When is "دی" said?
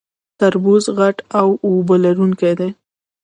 2.59-2.69